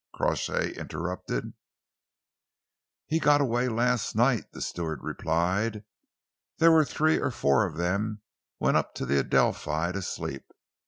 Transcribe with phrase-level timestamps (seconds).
[0.15, 1.53] Crawshay interrupted.
[3.05, 5.83] "He got away last night," the steward replied.
[6.57, 8.23] "There were three or four of them
[8.59, 10.45] went up to the Adelphi to sleep.